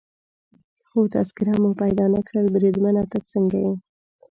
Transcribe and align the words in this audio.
خو 0.89 0.99
تذکیره 1.13 1.53
مو 1.61 1.71
پیدا 1.81 2.05
نه 2.13 2.21
کړل، 2.27 2.45
بریدمنه 2.55 3.03
ته 3.11 3.17
څنګه 3.31 3.57
یې؟ 3.65 3.73